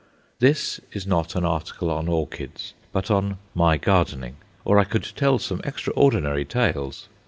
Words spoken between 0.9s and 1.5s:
is not an